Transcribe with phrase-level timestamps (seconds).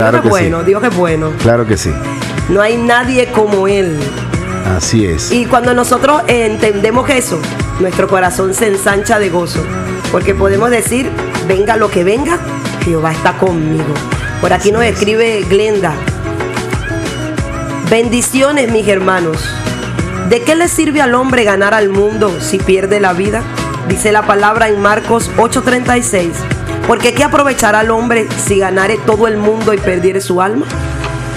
[0.00, 0.66] Claro Dios que es bueno, sí.
[0.66, 1.32] Dios es bueno.
[1.42, 1.92] Claro que sí.
[2.48, 3.98] No hay nadie como Él.
[4.76, 5.30] Así es.
[5.30, 7.38] Y cuando nosotros entendemos eso,
[7.80, 9.62] nuestro corazón se ensancha de gozo.
[10.10, 11.10] Porque podemos decir,
[11.46, 12.38] venga lo que venga,
[12.82, 13.92] Jehová está conmigo.
[14.40, 15.92] Por aquí nos escribe Glenda.
[17.90, 19.36] Bendiciones, mis hermanos.
[20.30, 23.42] ¿De qué le sirve al hombre ganar al mundo si pierde la vida?
[23.88, 26.59] Dice la palabra en Marcos 8:36.
[26.86, 30.66] Porque ¿qué aprovechará el hombre si ganare todo el mundo y perdiere su alma?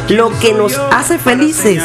[0.09, 1.81] Lo que nos hace felices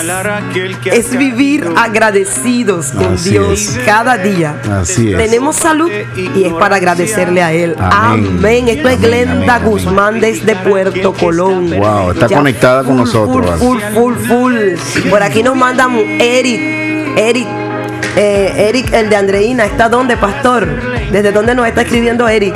[0.87, 3.79] es vivir agradecidos con Así Dios es.
[3.85, 4.61] cada día.
[4.81, 5.19] Así es.
[5.19, 7.77] Tenemos salud y es para agradecerle a Él.
[7.79, 8.37] Amén.
[8.39, 8.69] Amén.
[8.69, 9.69] Esto es Glenda amén, amén.
[9.71, 11.71] Guzmán desde Puerto Colón.
[11.71, 13.59] Wow, está conectada con nosotros.
[13.59, 15.09] Full, full, full, full.
[15.11, 16.61] Por aquí nos mandan Eric.
[17.17, 17.68] Eric.
[18.17, 20.67] Eh, Eric, el de Andreina, ¿está dónde, pastor?
[21.11, 22.55] ¿Desde dónde nos está escribiendo Eric?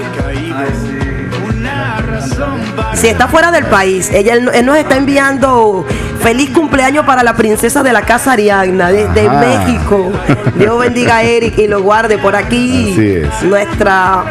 [2.94, 5.86] Si está fuera del país, ella, él, él nos está enviando
[6.22, 9.40] feliz cumpleaños para la princesa de la casa Ariagna desde Ajá.
[9.40, 10.12] México.
[10.56, 12.92] Dios bendiga a Eric y lo guarde por aquí.
[12.92, 13.42] Así es.
[13.42, 14.24] Nuestra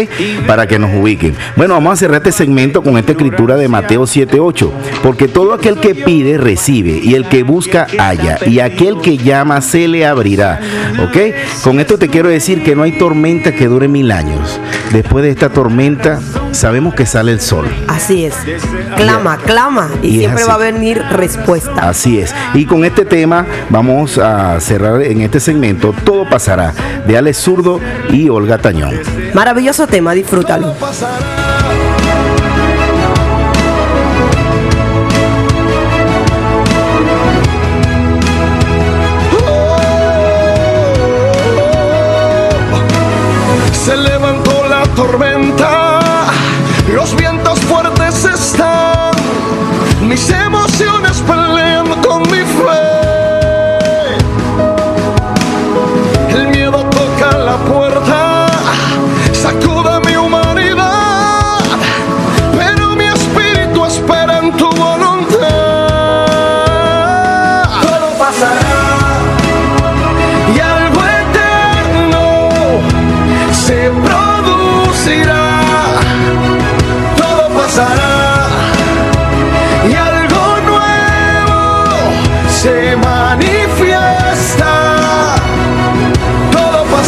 [0.46, 1.34] Para que nos ubiquen.
[1.56, 4.70] Bueno, vamos a cerrar este segmento con esta escritura de Mateo 7:8.
[5.02, 9.60] Porque todo aquel que pide, recibe, y el que busca, halla, y aquel que llama,
[9.60, 10.60] se le abrirá,
[11.02, 11.62] ¿ok?
[11.62, 14.60] Con esto te quiero decir que no hay tormenta que dure mil años.
[14.92, 16.20] Después de esta tormenta,
[16.52, 17.66] sabemos que sale el sol.
[17.88, 18.34] Así es.
[18.96, 19.90] Clama, clama.
[20.02, 21.88] Y, siempre va a venir respuesta.
[21.88, 22.34] Así es.
[22.54, 25.94] Y con este tema vamos a cerrar en este segmento.
[26.04, 26.72] Todo pasará.
[27.06, 27.80] De Alex Zurdo
[28.10, 29.00] y Olga Tañón.
[29.34, 30.74] Maravilloso tema, disfrútalo.
[43.84, 45.72] Se levantó la tormenta,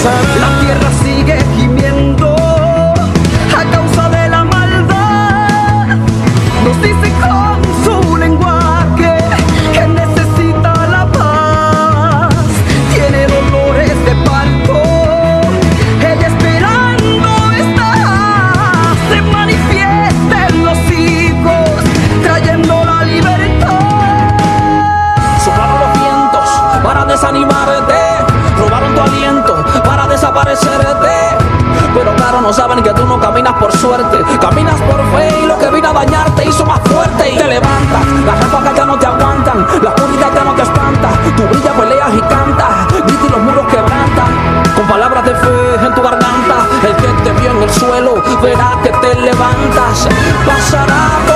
[0.05, 0.54] pasará.
[30.35, 31.37] Desaparecerte,
[31.95, 34.19] pero claro no saben que tú no caminas por suerte.
[34.41, 37.45] Caminas por fe y lo que vino a dañarte te hizo más fuerte y te
[37.45, 38.07] levantas.
[38.27, 41.09] Las ráfagas ya no te aguantan, la oscuridad ya no te espanta.
[41.37, 44.75] Tu brilla, peleas y canta, grita y los muros quebrantan.
[44.75, 48.73] Con palabras de fe en tu garganta, el que te vio en el suelo verá
[48.83, 50.09] que te levantas.
[50.47, 51.34] Pasará.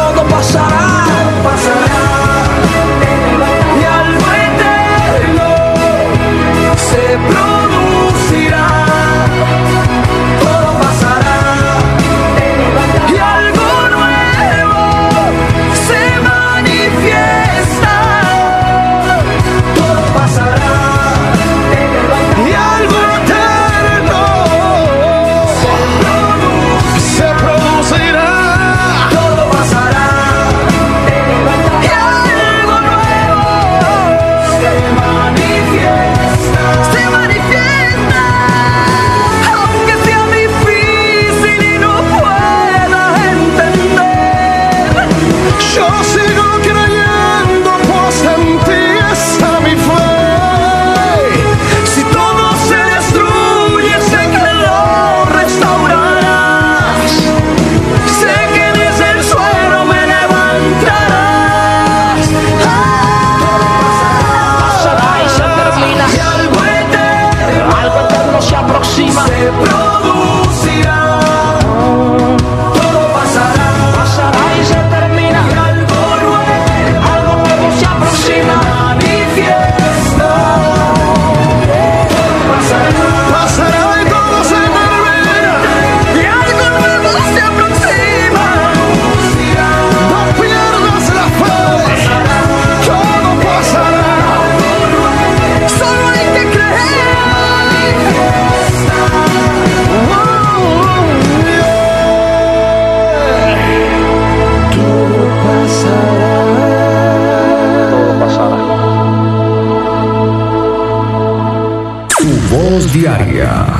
[112.92, 113.77] Diaria.